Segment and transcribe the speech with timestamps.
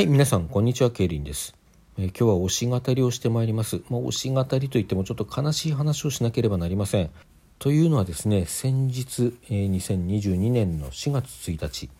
[0.00, 1.54] はい、皆さん、こんにちは、ケイリンです。
[1.98, 3.82] えー今日は推し語りをしてまいります。
[3.90, 7.10] まあ、推し語りといってもちょっと悲しい話をしなければなりません。
[7.58, 11.90] というのはですね、先日、えー2022年の4月1日、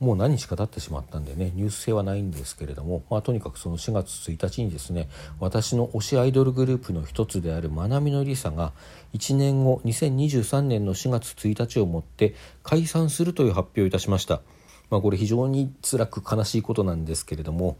[0.00, 5.08] もう何日か経ってしまったんでね、ニュース性はないんですけれども、まあ、とにかくその4月1日にですね、
[5.40, 8.74] 私の推しアイドルグループの一つであるまなみのりさが、
[9.14, 14.42] 1年後、2023年の4月1日をもって解散するという発表をいたしました。
[14.90, 17.76] まあ、これ非常に辛く悲しいことなんですけれども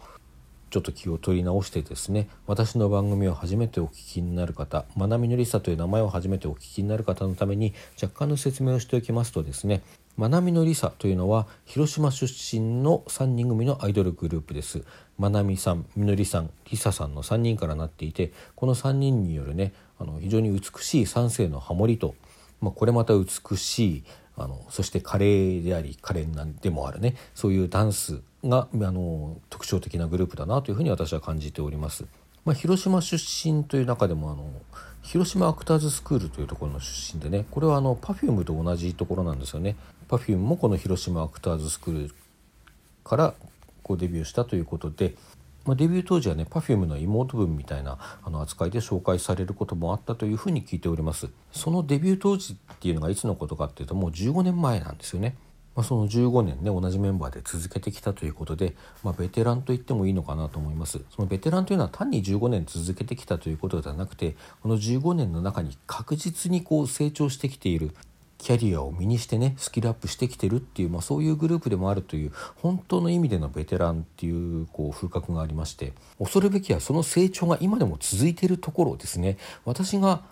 [0.70, 9.82] ちょっと気を取り直してですね私の番組を初めてお聞きになる方まなみのりさという名前を初めてお聞きになる方のために若干の説明をしておきますとですね
[10.16, 14.84] まなみのりさというのは広島出身の3人組のアイドルグループです。
[15.18, 22.14] まなみさんみのりさんりささんの3人からなっていてこの3人によるねあの非常に美しい3世のハモリと、
[22.60, 24.04] まあ、これまた美しい
[24.36, 32.04] あのそして華麗であり可憐なんでもあるねそういうダンスがあの特徴的なグループだなというふうに私は感じております。
[32.44, 34.46] まあ、広島出身という中でもあの
[35.02, 39.76] 広島アクターズスクールというところの出身でねこれはあの Perfume と同じところなんですよね。
[40.08, 42.14] Perfume もこの広島アクターズスクール
[43.02, 43.34] から
[43.82, 45.14] こうデビューしたということで、
[45.64, 51.30] まあ、デビュー当時はね Perfume の妹分みたいなあの扱いで紹介されることもあったというふうに聞いております。
[51.52, 55.36] そのデビュー当時っていうのがいつのことかっていうともう15年前なんですよね、
[55.74, 61.00] まあ、その15年ね同じメンバーで続けてきたということで、まあ、ベテランと言ってもいいのかなと思います。
[61.14, 67.94] そのベテランというのは単に15年続けてきたということではなくてこの15年の中に確実にこう成長してきている
[68.38, 79.38] キャリアを身にしてねスキルアップしてきてるっていう、まあ、そういうグループでもあるという本当の意味でのベテランっていうこう風格がありまして恐るべきはその成長が今でも続いているところですね。
[79.64, 80.22] 私が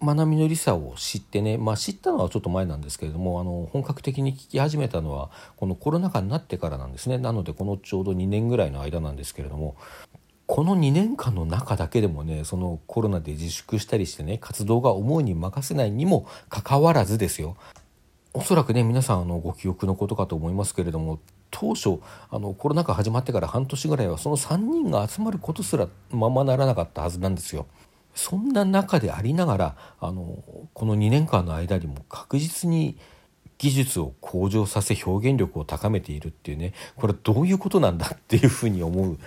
[0.00, 7.18] まなみのりさを知ってね、まあ、知ったのはちょっと前なんですけれどもあの本格的に聞き始めたのはこのコロナ禍になってからなんですね。
[7.18, 9.74] なのでこのちょうど2年ぐらいの間なんですけれども
[10.48, 17.58] この2年間の中だけでもねそのコロナで自粛したりしてね活動が思うに任せないにもかかわらずですよ
[18.32, 22.00] おそらくね皆さんあのご記憶のことかと思いますけれども当初
[22.30, 27.66] あのコロナ禍始まってから半年ぐらいはその3人が集まることすらままならなかったはずなんですよ。
[28.14, 32.96] そんな中でありながらあのこの2年間の間にも確実に
[33.58, 39.18] 技術を向上させ表現力を高めているっていうねこれどういうことなんだっていうふうに思う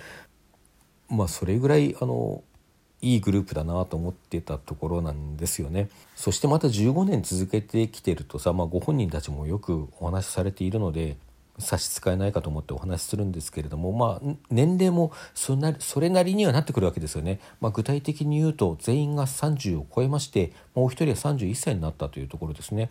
[1.12, 2.42] まあそれぐらいあの
[3.02, 11.16] いいグループだなと思ってたところなんですよねそしてまた15年続けてきてるとさ、まあ、ご本人たちもよくお話しされているので
[11.58, 22.90] 差し支えないかと思ってお話しするんですけれども、まあ、年齢もそなそれなりにはなってくるわけですよね、まあ、具体的に言うと全員が30を超えましてもう一人は31歳になったというところですね。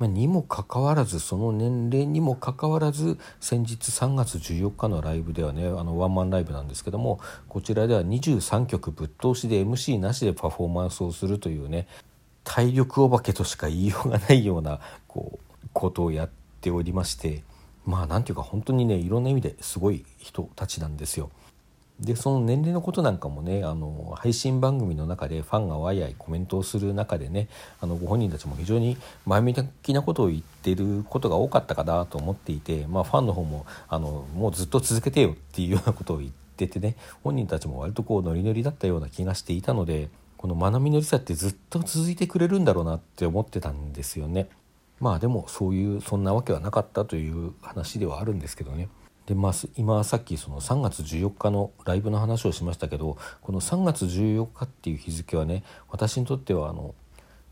[0.00, 11.86] まあ、にもかかわらずその年齢にもかかわらず先日3月14日のライブではねあのワンマンライブなんですけどもこちらでは23曲ぶっ通しで MC なしでパフォーマンスをするというね
[12.44, 16.30] 体力お化けとしか言いようがないようなこうことをやっ
[16.62, 17.42] ておりまして
[17.84, 21.30] まあなんていうか本当にねいろんな意味ですごい人たちなんですよ。
[22.00, 27.48] でその年齢のことなんかもねあの配信番組の中でファンがわいわいコメントをする中でね
[27.80, 28.96] あのご本人たちも非常に
[29.26, 40.08] 前向きなことを言ってることが多かったかなと思っていて、まあ、ファンの方もあのもうずっと続けてよっていうようなことを言っててね本人たちも割とこうノリノリだったような気がしていたので
[40.38, 44.48] このまなみのりさってずっと続いてくれるんだろうなって思ってたんですよね。
[44.98, 48.88] まあでもそういうそんなわけはなかったという話ではあるんですけどね。
[49.30, 56.96] でまあ、今さっきその3月14日のライブの話をしましたけどこの3月14日っていう日付はね私にとってはあの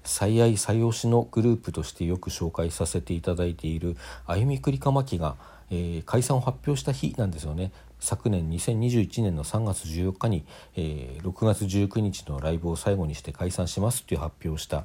[0.03, 3.97] 最愛最推しのグループとしてよく紹介させていただいている
[4.27, 5.37] あゆみくりかまきが、
[5.71, 14.85] えー、解散を発表した日なんですよね昨年2021年の3月14日に、えー、6月19日のライブを最後にして解散しますっていう発表をした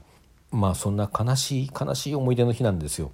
[0.51, 3.11] まあそんな悲しい悲しい思い出の日なんですよ。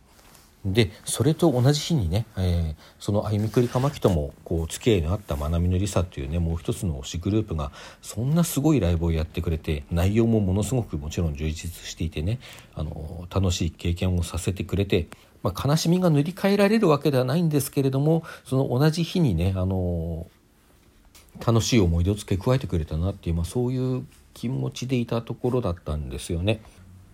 [0.66, 7.72] でそれと同じ日にね、えー、そのあゆみくりかまきともこう付き合いのあったまなみのりさっていうねもう一つの推しグループが
[8.02, 12.40] そんなすごいライブをやってくれて内容もものすごくもちろん充実していてね
[12.76, 15.08] あの楽しい経験をさせてくれて、
[15.44, 20.28] まあ、悲しみが塗り替えられるわけではないんですけれどもその同じ日にねあの
[21.46, 26.62] 楽しい思い出を付け加えてくれたなっていう、まあ、そういう気持ちでいたところだったんですよね。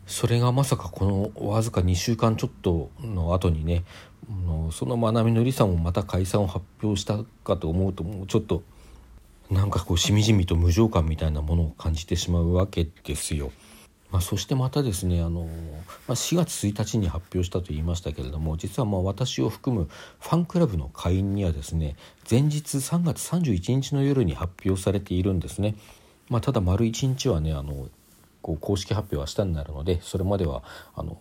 [0.05, 3.83] それがまさかこのわずか2週間ちょっとの後にね
[4.71, 8.63] そのまなみのりさんもまた解散を発表したかと思うともうちょっと
[9.49, 13.51] なんかこうしみじみと無情感みたいなものを感じてしまうわけですよ。
[14.11, 15.49] まあ、そしてまたですねあの、
[16.07, 21.97] まあ、4月1日に発表したと言いましたけれども実はまあ私を含むファンクラブの会員にはですね
[22.29, 25.75] 前日3月31日の夜に発表されているんですね。
[26.29, 27.89] まあ、ただ丸1日はねあの
[28.45, 30.61] こう公式発表は明日になるのでそれまでは
[30.93, 31.17] あの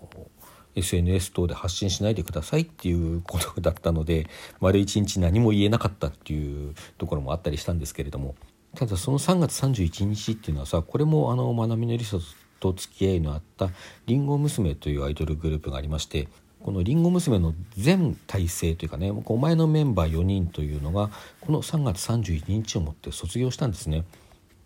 [0.75, 4.27] SNS 等で発信しないでくださいっていうことだったので
[4.61, 8.35] 丸1日何も言えなかったっていうところもあったりしたんですけれども
[8.77, 12.19] ただその3月31日っていうのはさこれもあのまなみのりさ
[12.61, 13.71] と付き合いのあった
[14.05, 16.29] りんご娘というアイドルグループがありまして
[16.61, 21.09] このりんご娘の全体制というかねお前のメンバー4人というのが
[21.41, 24.05] この3月31日をもって卒業したんですね。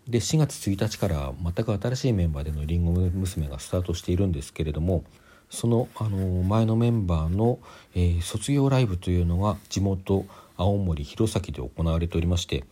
[0.09, 5.03] で4月1日から全く新しいメンバーでのりんご娘がスタートしているんですけれども
[5.51, 7.59] そのあの前のメンバーの、
[7.95, 10.25] えー、卒業ライブというのが地元
[10.57, 12.63] 青森弘前で行われておりまして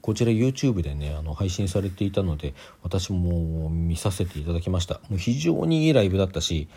[0.00, 6.68] こちら YouTube でねあの配信されていたので私も見させていただきましたもう非常にいいライブだったし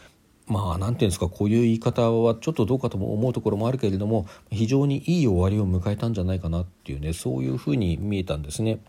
[0.47, 8.79] まあ何ていうんですかこういう言い方はちょっとどうかと思うところもあるけれども非常にいい終わりを迎えたんじゃないかなっていうねそういうふうに見えたんですね。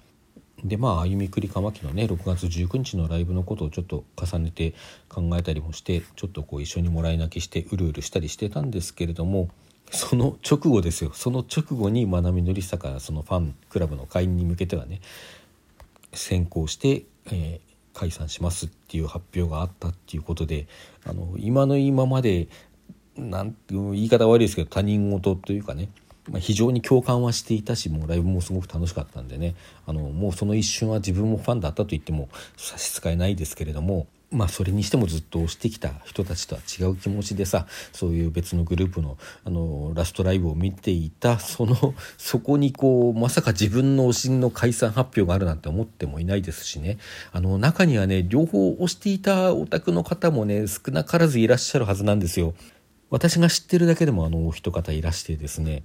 [0.64, 4.74] でまあ歩みくりかまきのね6月19日のライブのことをちょっと重ねて
[5.08, 9.48] 考えたりもしてちょっとこう一緒にもらい泣きしてうるうるしたりしてたんですけれども
[9.90, 11.10] その直後ですよ。
[11.14, 15.00] その直後にまなみのりさからそのファンクラブの会員に向けてはね
[16.12, 20.66] 先行して、えー、解散しますっていう発表があったっていうことで
[21.04, 22.48] あの今の今まで
[23.16, 25.88] なんて言い方悪いですけど他人事というかね
[26.28, 29.55] まあ、非常に共感はしていたしもうライブもすごく楽しかったんでね。
[29.87, 46.99] あのもうその一瞬は自分もファンだったと言っても差し支えないですけれどもまあそれにしてもずっと推してきた人たちとは違う気持ちでさそういう別のグループのあのラストライブを見ていたそのそこにこうまさか自分の推しの解散発表があるなんて思ってもいないですしね。
[47.32, 52.55] あの中にはね両方推していたオタクの方もね少なからずいらっしゃるはずなんですよ。
[53.11, 55.82] 私が知ってるだけでもあのお一方いらしてですね。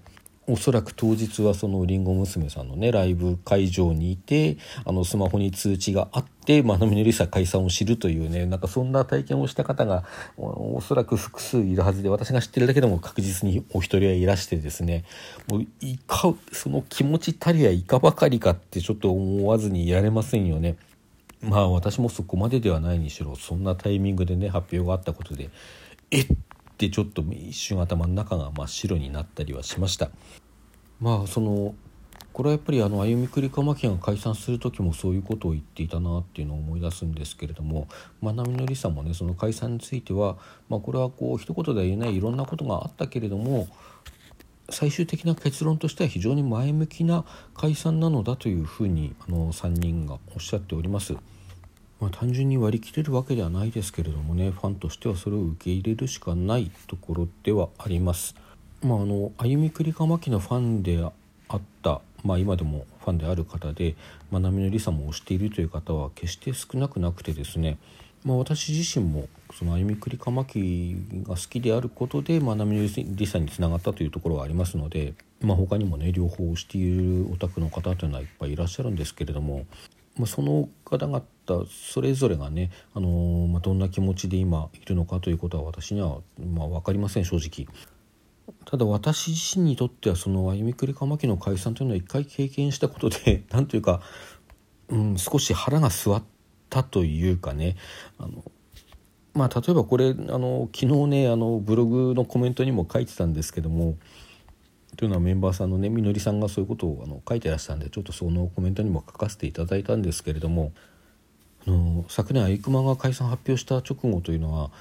[0.48, 10.04] おそらく当日はそのりんご娘さんのねライブ会場にいてあのスマホに通知があってまなみのりさ解散を知るというねなんかそんな体験をした方が
[10.38, 15.04] おそらく複数いるはずで私が知ってるだけでも確実にお一人はいらしてですね
[15.48, 20.78] もういかその気持ちたりやいかばかりかってちょっと思わずにいられませんよね。
[21.42, 25.50] まあ私もそこまでではないにしろそんなタイミングでね発表があったことで
[26.12, 26.28] えっ
[26.76, 30.12] ってちょっと一瞬頭の中が真っ白になったりはしました
[31.00, 31.74] まあその
[32.34, 37.88] これはやっぱりあの歩みくりかまきが解散する時もそういうことを言っていたなっていうのを思い出すんですけれども
[38.22, 40.36] まなみのりさんもねその解散については、
[40.68, 43.70] まあ、これはこう一言では言えないいろんなことがあったけれども
[44.70, 47.24] 最終的な結論としては非常に前向きな
[47.54, 51.16] 解散なのだというふうにあの3人がおっしゃっております。
[52.00, 58.36] まあ、単純に割り切れるわけではないですけれどもねファンとしてはそれを受け入れるしかないところではあります。
[58.84, 61.04] まあ、あの歩みくりかまきのファンで
[61.48, 63.96] あった、まあ、今でもファンである方で
[64.30, 67.78] まなみのりさも推しているという方は決して少なくなくてですね、
[68.24, 69.28] まあ、私自身も
[69.58, 79.66] その歩みくりかまきが好きであることでまなみのりさにつながったというところがありますので、まあ、他にもね両方推しているオタクの方というのはいっぱいいらっしゃるんですけれども
[80.18, 81.24] まあ、その方々
[81.70, 87.68] それぞれがね、あのー、まあ、どんな気持ちで今いるのかということは私には、まあ、分かりません正直。
[88.66, 94.02] ただ私自身にとってはその歩みくりかまきの解散というのは一回経験したことで 何というか、
[94.90, 96.24] うん、少し腹が据わっ
[96.70, 97.76] たというかね
[98.18, 98.44] あの
[99.34, 103.98] まあ例えばこれあの昨日ねあのブログのコメントにも書いてたんですけども
[104.96, 110.72] というのはメンバーさんのねみのりさんがそういうことをあの書いてらしたんでちょっとそのコメントにも書かせていただいたんですけれども
[111.72, 114.72] の昨年アイクマが解散発表した直後というのは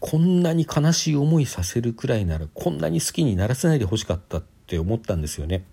[0.00, 5.64] こんなに悲しい思いさせるくらいならこんなに好きにならせないでほしかったって思ったんですよね。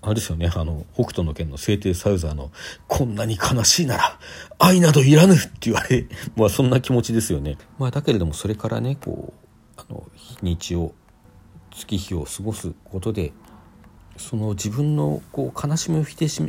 [0.00, 2.50] あれですよね、あの、北斗の拳の聖帝サウザーの、
[2.88, 4.18] こんなに悲しいなら、
[4.58, 7.56] 愛などいらぬって言われ、 まあそんな気持ちですよね。
[7.78, 10.92] まあだけれどもそれからね、こう、あの、日にちを
[11.72, 13.32] 月日を過ごすことで
[14.16, 16.42] その自分のこう悲しみを否定し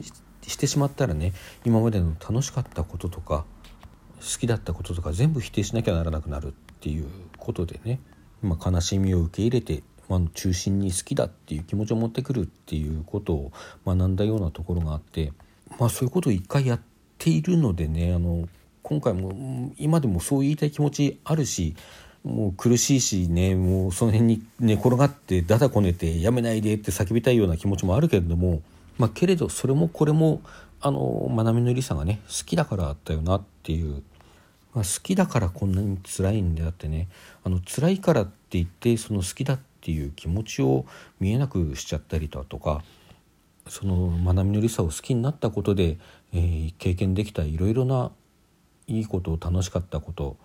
[0.47, 1.33] してしまったらね
[1.65, 3.45] 今までの楽しかったこととか
[4.19, 7.05] 好きだったこととか全部否定しなきゃならなくなるっていう
[7.37, 7.99] ことでね、
[8.41, 13.51] ま、悲しみを受け入れて、まあ、中心に好きだっていう気持ちを持ってくるっていうことを
[13.85, 15.33] 学んだようなところがあって、
[15.79, 16.81] まあ、そういうことを一回やっ
[17.17, 18.47] ているのでねあの
[18.81, 21.75] 今回も今でもそう言いたい気持ちあるし
[22.23, 28.61] もう苦しいしねもうその辺に寝転がってだだこねてやめないでって叫びたいような気持ちもあるけれども
[28.97, 30.41] まあ、けれどそれもこれも
[30.81, 34.03] あのまなみのりさがね好きだからだったよなっていう、
[34.73, 37.07] まあ、好きだからこんなに辛いんであってね。
[37.43, 40.85] あの辛いからって言ってその好きだっていう気持ちを
[41.19, 42.83] 見えなくしちゃったりだとか
[43.67, 45.97] そのまなみのりさを好きになったことで、
[46.33, 48.11] えー、経験できたいろいろな
[48.87, 50.37] いいこと楽しかったこと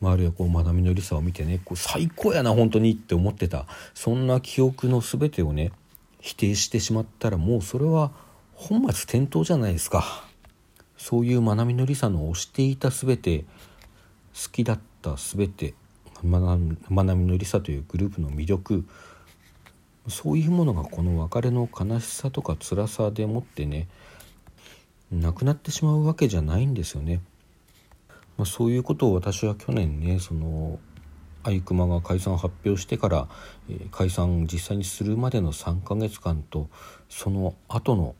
[0.00, 3.66] 周りはこうまなみのりさを見てねこう最高やな本当にって思ってた。
[3.94, 5.72] そんな記憶の全てをね
[6.26, 8.10] 否定してしまったらもうそれは
[8.52, 10.24] 本末転倒じゃないですか
[10.96, 13.44] そういうまなみのりさの推していた全て
[14.34, 15.74] 好きだった全て
[16.24, 18.84] まなみのりさというグループの魅力
[20.08, 23.86] そういうものがこの別れの悲しさとか辛さでもってね
[25.12, 27.20] なくなってしまうわけじゃないんですよね。
[28.36, 30.80] まあ、そういうことを私は去年ねその
[31.46, 33.28] アイクマが解散を発表してから、
[33.70, 36.68] え、解散実際にするまでの3ヶ月間と
[37.08, 38.16] その後の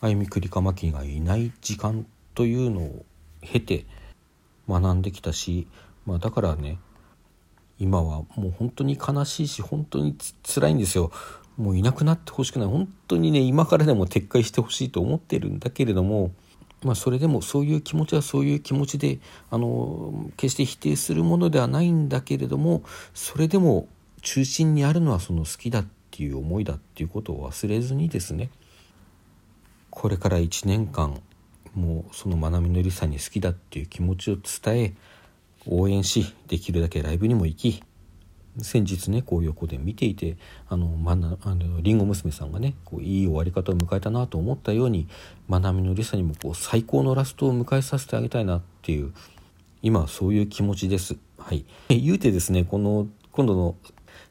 [0.00, 3.04] あゆみくりかまきがいない時間というのを
[3.42, 3.84] 経て
[4.66, 5.68] 学んできたし、
[6.06, 6.78] まあ、だからね
[7.78, 11.12] 今はもう本当に悲しいし本当につ辛いんですよ。
[11.58, 12.68] もういなくなってほしくない。
[12.68, 16.32] 本当にね今からでも撤回してほしいと思ってるんだけれども
[16.82, 19.18] まあ、それでもそういう気持ちはそういう気持ちで
[19.50, 22.82] あの決して否定するものではないんだけれども
[23.12, 23.86] それでも
[24.22, 28.50] 中心にあるのはその好きだっていう思いだっていうことを忘れずにですね
[29.90, 31.20] これから1年間
[31.74, 34.94] もうそのまなみのりさんに好きだっていう気持ちを伝え
[35.66, 37.82] 応援しできるだけライブにも行き
[38.58, 40.36] 先日ねこう横で見ていて
[40.68, 45.08] あのまなあのリンゴ娘さんがねこういい終わり方を迎えたなと思ったように
[45.48, 49.12] まなみのりさにもこう最高のラストを迎えさせてあげたいなっていう
[49.82, 51.16] 今はそういう気持ちです。
[51.38, 53.76] はい、言うてですねこの今度の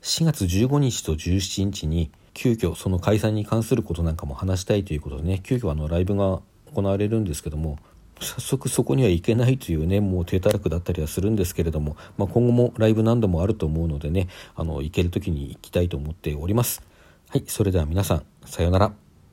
[0.02, 6.40] 4月15日と17日に急遽その解散に関することなんかも話したいということでね急遽あのライブが
[6.74, 7.80] 行われるんですけども
[8.20, 16.82] 早速そこには行けないというねもう低たらくだったりはするんですけれども、まあ、今後もライブ何度もあると思うのでねあの行ける時に行きたいと思っております。
[17.30, 19.09] はいそれでは皆さんさようなら。